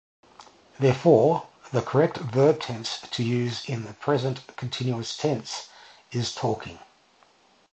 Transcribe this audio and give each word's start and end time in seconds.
Therefore, 0.79 1.45
the 1.71 1.83
correct 1.83 2.17
verb 2.17 2.59
tense 2.59 3.01
to 3.11 3.21
use 3.21 3.63
is 3.69 3.85
the 3.85 3.93
present 3.93 4.39
continuous 4.57 5.15
tense, 5.15 5.69
"is 6.11 6.33
talking". 6.33 6.79